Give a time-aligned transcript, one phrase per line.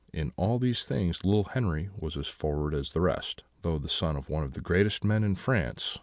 [0.11, 4.15] In all these things little Henri was as forward as the rest, though the son
[4.17, 5.99] of one of the greatest men in France.